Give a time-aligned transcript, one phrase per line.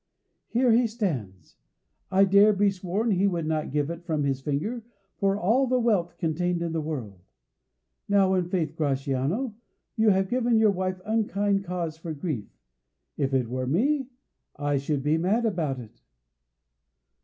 [0.47, 1.57] "Here he stands.
[2.09, 4.83] I dare be sworn he would not give it from his finger
[5.19, 7.21] for all the wealth contained in the world.
[8.09, 9.53] Now, in faith, Gratiano,
[9.95, 12.49] you have given your wife unkind cause for grief.
[13.15, 14.07] If it were me,
[14.55, 16.01] I should be mad about it."